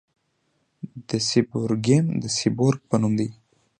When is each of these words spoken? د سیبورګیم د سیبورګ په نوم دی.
د 1.09 1.11
سیبورګیم 1.29 2.05
د 2.21 2.23
سیبورګ 2.37 2.79
په 2.89 2.95
نوم 3.01 3.13
دی. 3.19 3.29